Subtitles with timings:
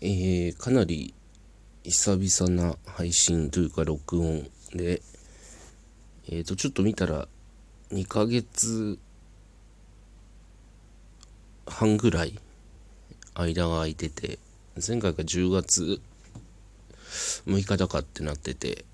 [0.00, 1.12] えー、かなり
[1.82, 5.02] 久々な配信というか録音で、
[6.28, 7.26] えっ、ー、と、ちょっと見たら
[7.90, 8.96] 2ヶ月
[11.66, 12.38] 半ぐらい
[13.34, 14.38] 間が空いてて、
[14.76, 16.00] 前回が10月
[17.46, 18.84] 6日だかってなってて、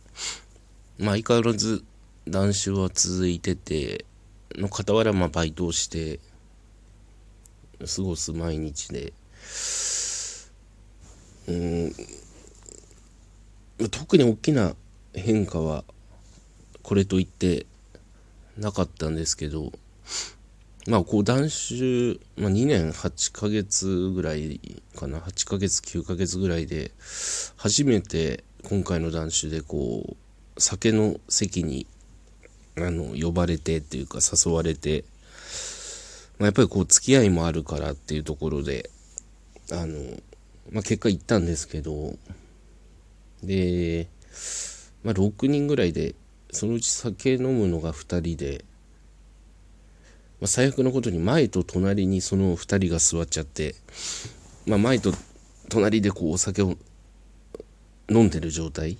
[0.98, 1.84] まあ相変わらず
[2.26, 4.06] 断酒は続いてて、
[4.54, 6.20] の傍らまあバイトをして
[7.94, 9.12] 過ごす毎日で、
[11.48, 11.92] うん。
[13.90, 14.74] 特に大きな
[15.14, 15.84] 変化は
[16.82, 17.66] これといって
[18.56, 19.72] なかったんですけど
[20.86, 24.60] まあこう断酒、まあ、2年8ヶ月ぐらい
[24.96, 25.18] かな。
[25.18, 26.90] 8ヶ月9ヶ月ぐらいで
[27.56, 30.16] 初めて今回の断酒でこ
[30.56, 31.86] う酒の席に
[32.76, 35.04] あの呼ばれてっていうか誘われて、
[36.38, 38.90] まあ、やっぱりこう付き合いもあるからっていうところで
[39.72, 39.96] あの
[40.70, 42.16] まあ、結果行ったんですけど、
[43.42, 44.08] で、
[45.02, 46.14] まあ、6人ぐらいで、
[46.50, 48.64] そのうち酒飲むのが2人で、
[50.40, 53.74] まあ、最悪のことに前と隣にその2人が座っちゃって、
[54.66, 55.12] まあ、前と
[55.68, 56.76] 隣でこうお酒を
[58.08, 58.96] 飲んでる状態っ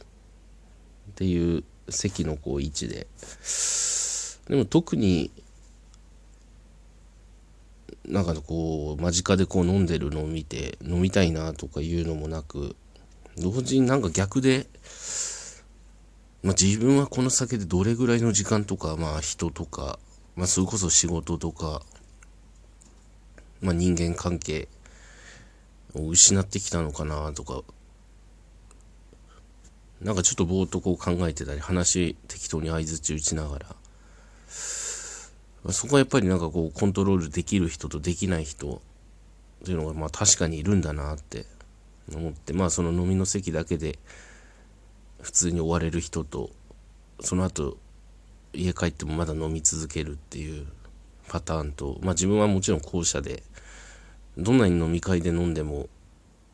[1.15, 3.07] ていう席のこう位置で、
[4.49, 5.31] でも特に
[8.07, 12.77] なんかこう間近でこう飲んでるのを見て飲みたいなとかいうのもなく
[13.37, 14.67] 同時になんか逆で、
[16.43, 19.99] まあ、自分はこの酒でどれぐらいの時間とか、まあ、人とか、
[20.37, 21.83] まあ、それこそ仕事とか、
[23.61, 24.69] まあ、人間関係
[25.95, 27.63] を失ってきたのかなとか
[30.01, 33.67] なんかちょっとぼーっとこう考えてたり話適当に相づち打ちながら
[35.71, 38.79] そこはやっぱりなんかこうコントロールできる人とできない人っ
[39.65, 41.47] ていうのがまあ確かにいるんだなって
[42.15, 43.99] 思ってまあその飲みの席だけで
[45.23, 46.51] 普通に終われる人と
[47.21, 47.79] その後
[48.53, 50.67] 家帰ってもまだ飲み続けるっていう
[51.29, 53.43] パターンとまあ自分はもちろん後者で
[54.37, 55.89] どんなに飲み会で飲んでも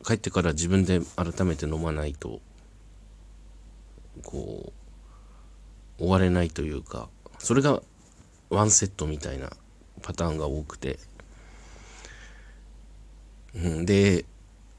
[0.04, 2.40] 帰ってから自分で改めて飲まないと
[4.22, 4.72] こ
[5.98, 7.82] う終われないというかそれが
[8.50, 9.50] ワンセットみたいな
[10.02, 10.98] パターンが多くて、
[13.54, 14.24] うん、で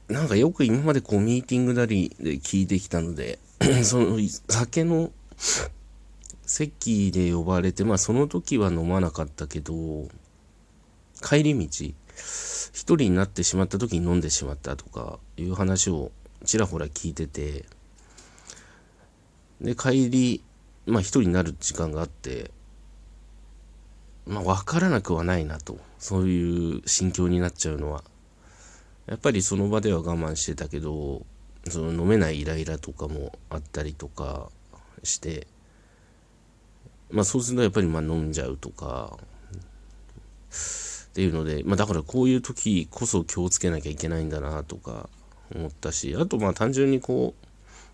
[0.08, 3.38] なんかよく今までこうミーティングなりで聞いてきたので
[3.82, 4.18] その
[4.48, 5.10] 酒の
[6.44, 10.08] 席で呼ばれてまあその時は飲まなかったけど
[11.22, 11.94] 帰り道一
[12.72, 16.10] 人になってしまった時に飲んでしまったとかいう話を
[16.44, 17.64] ちらほら聞いてて
[19.60, 20.42] で帰り
[20.86, 22.50] まあ一人になる時間があって
[24.26, 28.04] まあ、分からなくはないなとそういう心境になっちゃうのは。
[29.06, 31.26] やっぱりその場では我慢してたけど
[31.68, 34.48] その飲めないイライラとかもあったりとか
[35.02, 35.46] して
[37.10, 39.18] まあそうするとやっぱりまあ飲んじゃうとか
[41.10, 45.08] っていうのでまあだからこういう時こそ気をつけなきゃいけないんだなとか
[45.54, 47.34] 思ったしあとまあ単純にこ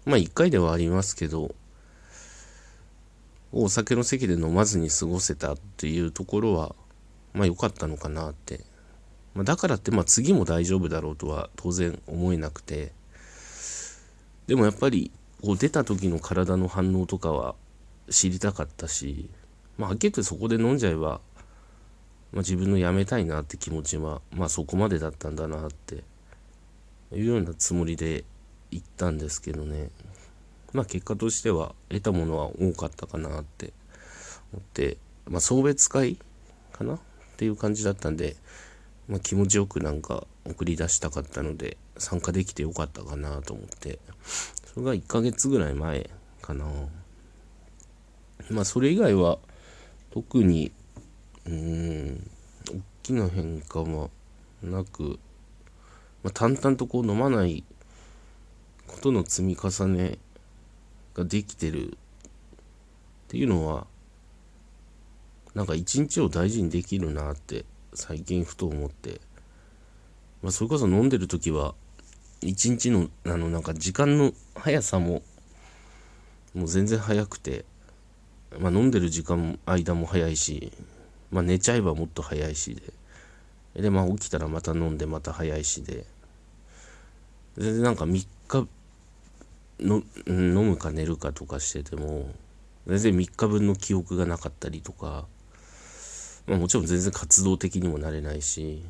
[0.07, 1.55] うまあ一回ではありますけど
[3.51, 6.75] お酒の席で飲まずに過ごせたっていうところは、
[7.33, 8.61] まあ良かったのかなって。
[9.35, 12.93] まあ、だからって、まあ次も大丈夫だろうとは当然思えなくて、
[14.47, 15.11] でもやっぱり、
[15.43, 17.55] こう出た時の体の反応とかは
[18.11, 19.31] 知りたかったし、
[19.79, 21.21] まあ結局そこで飲んじゃえば、
[22.33, 26.03] まあ、自分のやめたいなって気持ちは、まあそこまでだったんだなって
[27.13, 28.25] いうようなつもりで
[28.71, 29.89] 行ったんですけどね。
[30.73, 33.73] まあ結果としては得たものは多かったかなって
[34.53, 36.19] 思って、まあ送別会
[36.73, 36.95] かな？
[36.95, 36.99] っ
[37.37, 38.37] ていう感じだったんで、
[39.09, 43.99] まあ気持ちよくなんか送り出したかったので参加できてよかったかなと思って、
[44.75, 46.11] それが1ヶ月ぐらい前
[46.43, 46.67] かな。
[48.51, 49.39] まあそれ以外は
[50.11, 50.73] 特に、
[51.47, 52.31] うん、
[52.71, 54.09] 大きな変化は
[54.63, 55.19] なく、
[56.23, 57.65] まあ、淡々とこう飲まない
[58.87, 60.19] ことの積み重ね
[61.19, 61.89] ができてる。
[61.93, 63.87] っていうのは
[65.55, 69.21] なんか一日を大事にできるなって最近ふと思って、
[70.43, 71.75] まあ、それこそ飲んでる時は
[72.41, 75.23] 一日のあのなんか時間の速さも
[76.55, 77.67] もう全然早くて、
[78.59, 80.73] まあ、飲んでる時間間も早いし、
[81.31, 82.77] まあ、寝ちゃえばもっと早いし
[83.75, 83.83] で。
[83.83, 86.07] でまあ起きたらまた飲んでまた早いしで。
[87.59, 88.69] 全然なんか3日
[89.81, 92.31] の飲むか寝るかとかしてても
[92.87, 95.27] 全然3日分の記憶がなかったりとか、
[96.47, 98.83] まあ、もちろん全然活動的にもなれないし、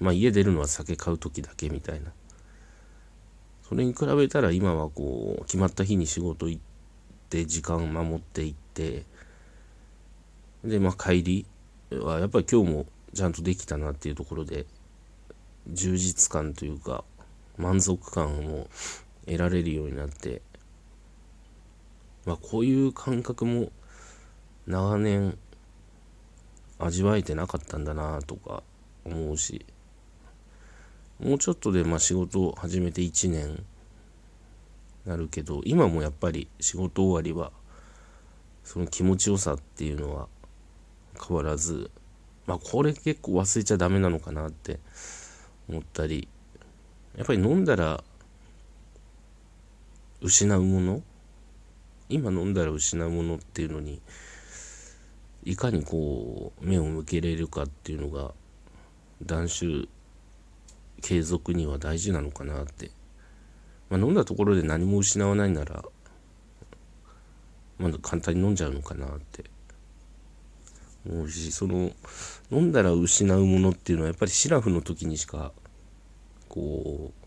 [0.00, 2.12] まあ、家出るのは酒買う時だけみたいな。
[3.68, 6.62] それに比べたら今はこう決まった日に仕事行っ
[7.30, 9.04] て時間守っていって
[10.62, 11.46] でまあ帰り
[11.90, 14.66] はやっぱり今日もちゃんとできたなっていうところで
[15.66, 17.04] 充実感というか
[17.56, 18.68] 満足感を
[19.26, 20.42] 得られるようになって
[22.26, 23.70] まあこういう感覚も
[24.66, 25.36] 長年
[26.78, 28.62] 味わえてなかったんだなとか
[29.04, 29.64] 思うし
[31.20, 33.64] もうちょっとでまあ仕事を始めて1年
[35.06, 37.52] なるけど今もやっぱり仕事終わりは
[38.64, 40.28] その気持ちよさっていうのは
[41.26, 41.90] 変わらず
[42.46, 44.80] まあこれ結構忘れちゃダメなのかなって
[45.68, 46.28] 思ったり
[47.16, 48.02] やっぱり飲んだら
[50.24, 51.02] 失うもの？
[52.08, 54.00] 今飲んだら失うものっていうのに
[55.44, 58.32] いかにこう目を向けれるかっていうのが
[59.22, 59.86] 断酒
[61.02, 62.90] 継続には大事なのかなって、
[63.90, 65.84] まあ、飲んだところで何も失わないなら、
[67.78, 69.44] まあ、簡単に飲んじゃうのかなって。
[71.06, 71.90] 思うしその
[72.50, 75.52] 飲んだら失うものっていうのはやっぱりシラフの時にしか
[76.48, 77.23] こう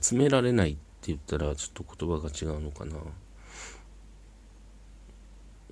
[0.00, 2.96] 集められないって言ったらちょっと言葉が違うのかな。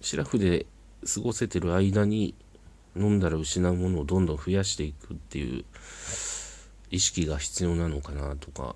[0.00, 0.66] シラフで
[1.14, 2.34] 過ごせてる間に
[2.96, 5.64] 飲んだら失うものをどんどん増やしていくっていう
[6.90, 8.74] 意識が必要なのかなとか、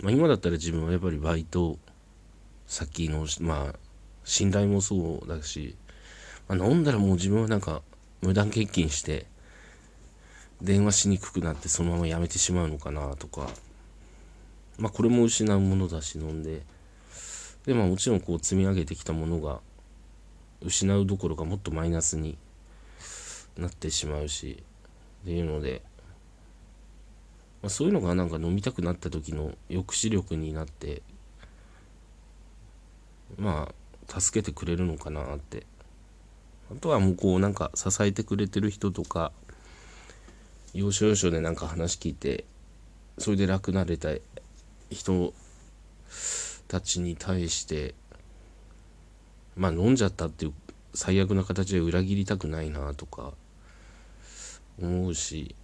[0.00, 1.78] まあ、今だったら自分はやっぱりバイト
[2.66, 3.78] 先のまあ
[4.24, 5.76] 信頼もそうだし、
[6.48, 7.82] まあ、飲んだらもう自分はなんか
[8.22, 9.26] 無断欠勤して
[10.62, 13.48] 電話しにくくなってそのままやめてしまうのかなとか。
[14.78, 16.62] まあこれも失うものだし飲んで。
[17.66, 19.60] でまあもちろんこう積み上げてきたものが
[20.62, 22.36] 失うどころかもっとマイナスに
[23.56, 24.62] なってしまうし
[25.22, 25.80] っていうので、
[27.62, 31.00] まあ、そういうのがなんか飲みたくなった時の抑止力になって
[33.38, 33.72] ま
[34.08, 35.66] あ助けてくれるのかなって。
[36.70, 39.32] あとはもうこうなんか支えてくれてる人とか
[40.72, 42.44] 要所要所でなんか話聞いて
[43.18, 44.22] それで楽なれたい
[44.94, 45.34] 人
[46.68, 47.94] たちに対して
[49.56, 50.52] まあ飲んじゃったっていう
[50.94, 53.32] 最悪な形で裏切りたくないなとか
[54.80, 55.54] 思うし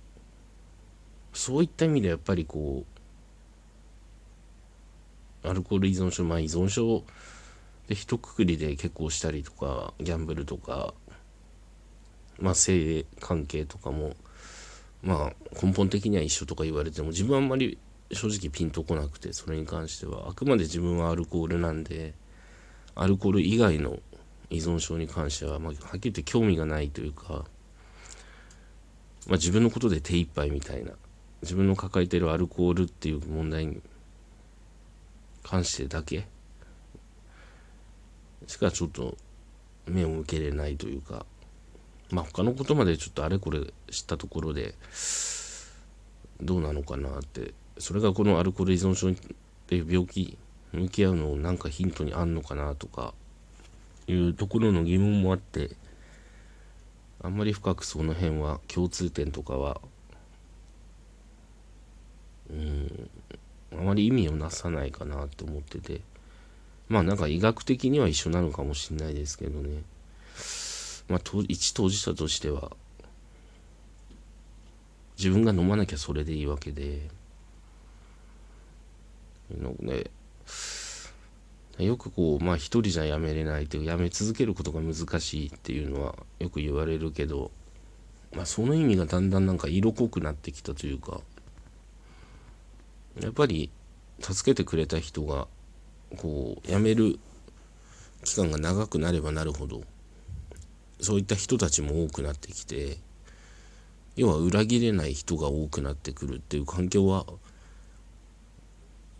[1.33, 2.85] そういった意味でやっぱりこ
[5.45, 7.05] うアルコール依存症まあ依存症
[7.89, 10.95] で一括りで結構したりとかギャンブルとか
[12.39, 14.15] まあ性関係とかも
[15.03, 17.79] まあ根本的には一緒とか言われても自分はあんまり
[18.13, 20.29] 正直ピンとこなくてそれに関しては。
[20.29, 22.15] あくまで自分はアルコールなんで
[22.95, 23.99] アルコール以外の
[24.51, 27.45] 依存症に関しては、まあ、はっきり言って興味がないというか
[29.27, 30.93] まあ、自分のことで手一杯みたいな
[31.43, 33.81] 自分の抱えてるアルコールっていう問題に
[35.43, 36.27] 関してだけ
[38.47, 39.17] しかちょっと
[39.87, 41.25] 目を向けれないというか
[42.11, 43.61] まあ他のことまでちょっとあれこれ
[43.91, 44.75] 知ったところで
[46.41, 49.15] どうなのかなってそれがこのアルコール依存症っ
[49.67, 50.37] ていう病気
[50.73, 53.15] 向き合うのをなんかヒントにあんのかなとか
[54.07, 55.71] いうところの疑問もあって
[57.23, 59.81] あんまり深くその辺は共通点とかは
[62.51, 63.11] うん
[63.73, 66.01] あまり意味をなさないかなと思ってて
[66.89, 69.83] まあなんか医学的には一緒なのかもしれないですけどね。
[71.09, 72.73] まあ一当事者としては
[75.17, 77.09] 自分が飲まなきゃそれでいいわけで
[79.59, 80.11] ので
[81.79, 87.51] よくこうまあ一人じゃやめれないというやめ続けることが難しいっていうのはよく言われるけど
[88.35, 91.21] まあその意味がだんだんなんか色濃くなってきたというか
[93.21, 93.71] やっぱり
[94.21, 95.47] 助けてくれた人が
[96.17, 97.19] こう辞める
[98.25, 99.83] 期間が長くなればなるほど
[101.01, 102.99] そういった人たちも多くなってきて
[104.17, 107.25] 要は裏切れない人が多くなってくるっていう環境は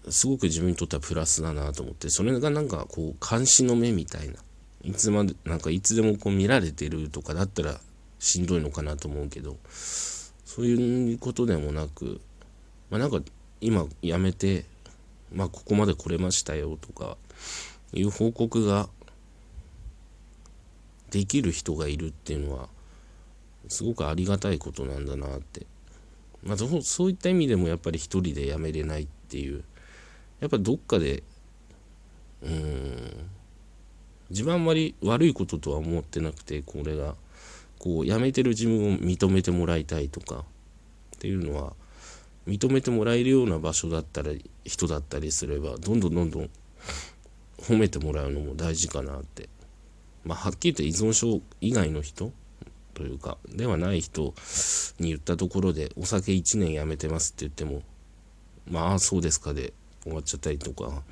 [0.09, 4.37] すごく自分にとってはプラスだなと思ってそれがなんかこう監視の目みたいな。
[4.83, 7.81] いつまでなんかいつでもこう見られてるとかだったら
[8.19, 9.57] しんどいのかなと思うけど
[10.45, 12.21] そういうことでもなく
[12.91, 13.21] まあなんか
[13.61, 14.65] 今やめて
[15.33, 17.17] まあここまで来れましたよとか
[17.93, 18.89] いう報告が
[21.11, 22.69] できる人がいるっていうのは
[23.69, 25.67] すごくありがたいことなんだなって、
[26.43, 29.63] まあ、そういった意味でもやっぱり一人でやめれないっていう
[30.41, 31.23] やっぱどっかで
[32.43, 33.31] うん
[34.31, 37.15] 自分あんまり悪いこととは思ってなくてこれが
[37.79, 40.45] こうやめてる自分を認めてもらいたいとか
[41.17, 41.73] っていうのは
[42.47, 46.51] 認めてもらえるような場所だったり人だったりすればどんどんどんどん
[47.59, 49.49] 褒めてもらうのも大事かなって。
[50.25, 52.33] まあはっきり言って依存症以外の人
[52.95, 54.35] というかではない人
[54.99, 57.83] に言ったところでお酒1年やめてますって言っても
[58.71, 61.03] まあそうですかで終わっちゃったりとか。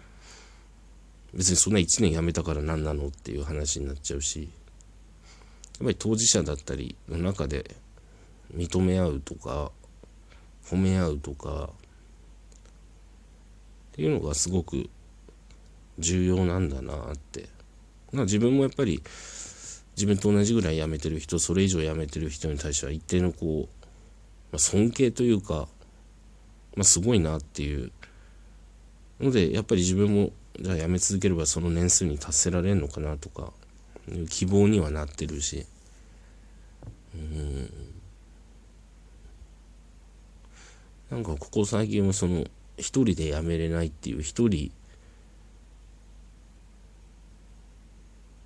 [1.35, 4.43] 別にそんな1年やめたから何なのっていう話になっちゃうし。
[4.43, 7.77] やっぱり当事者だったりの中で
[8.55, 9.71] 認め合うとか
[10.65, 11.71] 褒め合うとか。
[13.93, 14.89] っていうのがすごく
[15.99, 17.49] 重要なんだなって。
[18.13, 19.03] まあ自分もやっぱり
[19.99, 23.85] 自分と同じぐらい辞めてる人それ以上辞めてる人に対しては一定のこう、
[24.53, 25.67] まあ、尊敬というか、
[26.77, 27.91] まあ、すごいなっていう
[29.21, 33.53] のでやっぱり自分もじゃあ辞め続ければその年数に達せられるのかなとか
[34.29, 35.67] 希望にはなってるし
[37.15, 37.71] うん
[41.11, 42.45] なんかここ最近はその
[42.77, 44.71] 一人で辞めれないっていう一人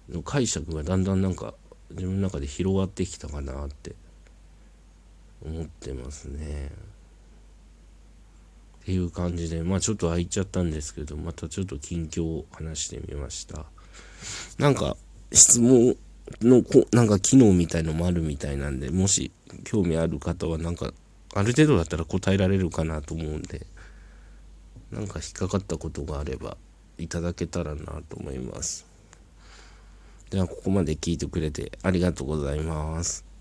[0.08, 1.54] の解釈がだんだんなんか
[1.90, 3.94] 自分の中で広がってきたかなって
[5.44, 6.70] 思ってますね。
[8.82, 13.64] っていう感じでまあちょっと空いちゃったんですけどまたちょっと近況を話してみました。
[14.58, 14.96] なんか
[15.32, 15.96] 質問
[16.40, 19.30] のこなんか機能みたいのもあるみたいなんでもし
[19.64, 20.92] 興味ある方はなんか
[21.34, 23.66] ある程度だったら答えられるかなと思うんで
[24.90, 26.56] なんか引っかかったことがあれば
[26.98, 28.86] いただけたらなと思います。
[30.30, 33.31] ではここまで聞いてくれてありがとうございます。